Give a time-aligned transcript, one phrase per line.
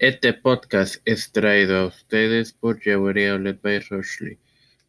[0.00, 4.38] Este podcast es traído a ustedes por Jewelry Outlet by Rochley.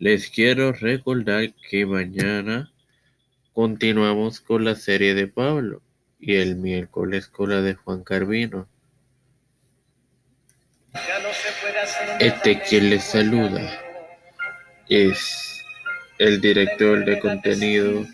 [0.00, 2.72] Les quiero recordar que mañana
[3.52, 5.80] continuamos con la serie de Pablo
[6.18, 8.68] y el miércoles con la de Juan Carvino.
[12.18, 13.62] Este quien les saluda
[14.88, 15.64] es
[16.18, 18.04] el director de contenido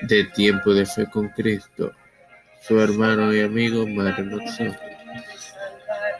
[0.00, 1.92] de Tiempo de Fe con Cristo,
[2.62, 4.91] su hermano y amigo Mario Soto.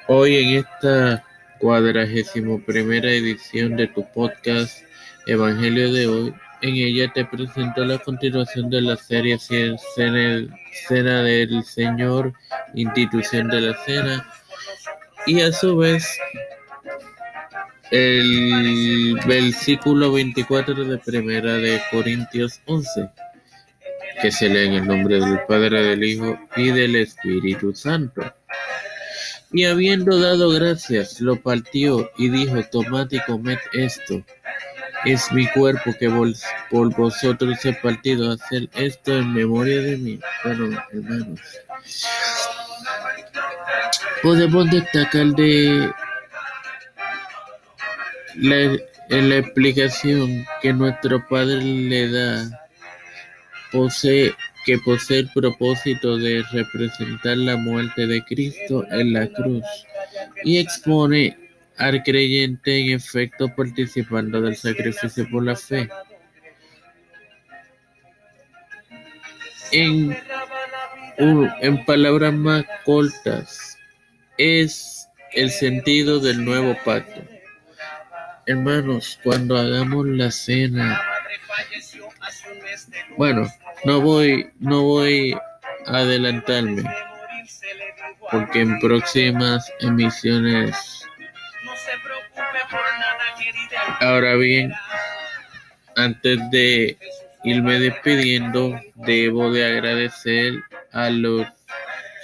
[0.09, 1.25] Hoy en esta
[1.61, 4.83] cuadragésimo primera edición de tu podcast
[5.27, 12.33] Evangelio de hoy, en ella te presento la continuación de la serie Cena del Señor,
[12.75, 14.27] institución de la cena,
[15.27, 16.05] y a su vez
[17.93, 23.09] el versículo 24 de primera de Corintios 11,
[24.21, 28.35] que se lee en el nombre del Padre, del Hijo y del Espíritu Santo.
[29.53, 34.25] Y habiendo dado gracias, lo partió y dijo, tomad y comed esto.
[35.05, 36.09] Es mi cuerpo que
[36.71, 38.31] por vosotros he partido.
[38.31, 40.21] Hacer esto en memoria de mí.
[40.45, 41.41] Bueno, hermanos.
[44.23, 45.91] Podemos destacar de
[48.37, 48.79] la,
[49.09, 52.63] la explicación que nuestro Padre le da
[53.73, 54.35] posee
[54.65, 59.65] que posee el propósito de representar la muerte de Cristo en la cruz
[60.45, 61.37] y expone
[61.77, 65.89] al creyente en efecto participando del sacrificio por la fe.
[69.73, 70.17] En,
[71.17, 73.79] en palabras más cortas,
[74.37, 77.23] es el sentido del nuevo pacto.
[78.47, 81.01] Hermanos, cuando hagamos la cena,
[83.17, 83.49] bueno,
[83.85, 85.37] no voy, no voy
[85.87, 86.85] a adelantarme,
[88.31, 91.07] porque en próximas emisiones.
[94.01, 94.73] Ahora bien,
[95.97, 96.97] antes de
[97.45, 100.55] irme despidiendo, debo de agradecer
[100.93, 101.47] a los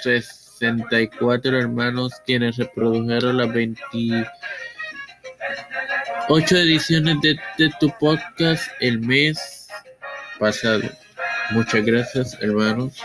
[0.02, 4.28] 64 hermanos quienes reprodujeron las 28
[6.56, 9.68] ediciones de, de tu podcast el mes
[10.38, 10.88] pasado.
[11.50, 13.02] Muchas gracias, hermanos.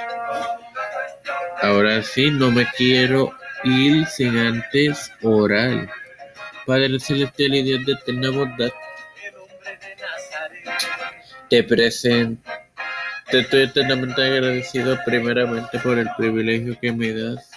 [1.62, 3.32] Ahora sí, no me quiero
[3.64, 5.90] ir sin antes orar.
[6.66, 8.70] Padre celestial y Dios de eterna bondad,
[11.50, 12.52] te presento.
[13.32, 17.50] Te estoy eternamente agradecido primeramente por el privilegio que me das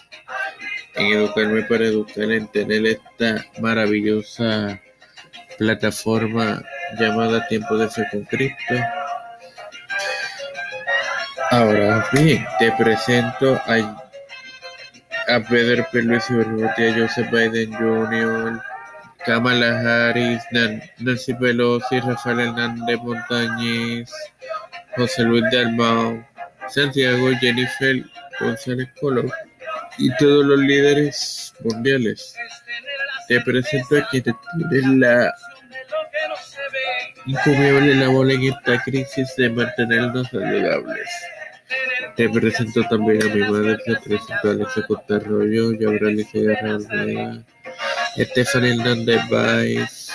[0.95, 4.81] en educarme para educar, en tener esta maravillosa
[5.59, 6.63] plataforma
[6.99, 8.75] llamada Tiempo de Fe con Cristo
[11.57, 13.77] Ahora bien, te presento a,
[15.27, 18.61] a Pedro Pierluisi Bergotti, a Joseph Biden Jr.,
[19.25, 24.13] Kamala Harris, Nancy Pelosi, Rafael Hernández Montañez,
[24.99, 26.23] José Luis Dalmau,
[26.69, 28.05] Santiago Jennifer
[28.39, 29.33] González Colón
[29.97, 32.37] y todos los líderes mundiales.
[33.29, 34.35] Te presento a quienes
[34.69, 35.35] tienen la
[37.25, 41.09] incumbible labor en esta crisis de mantenernos saludables.
[42.17, 46.79] Te presento también a mi madre, te presento a Alexa Cotarroyo, Yabralice Guerra
[48.17, 50.11] Estefan Hernández Baez,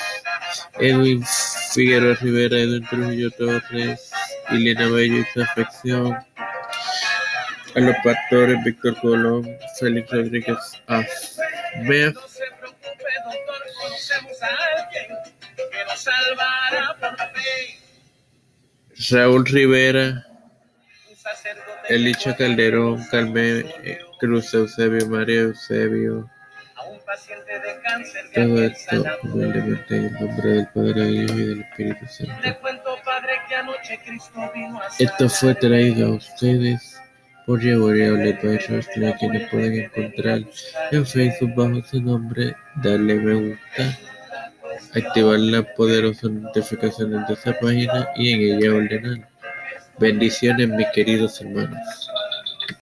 [0.79, 1.23] Edwin
[1.71, 4.11] Figueroa Rivera, Edwin Trujillo Torres,
[4.49, 6.13] Elena Bello y su afección,
[7.75, 9.47] a los pastores Víctor Colón,
[9.79, 10.57] Félix Rodríguez
[11.83, 12.13] Mea,
[19.11, 20.30] Raúl Rivera,
[21.89, 26.29] Elicha Calderón, Carmen eh, Cruz Eusebio, María Eusebio.
[28.33, 32.33] Todo esto humildemente en el nombre del Padre, del Hijo y del Espíritu Santo.
[34.99, 37.01] Esto fue traído a ustedes
[37.45, 40.41] por Yevoria Outlet a quienes pueden encontrar
[40.91, 43.97] en Facebook bajo su nombre, darle me gusta,
[44.95, 49.30] activar las poderosas notificaciones de esa página y en ella ordenar.
[50.01, 52.09] Bendiciones mis queridos hermanos.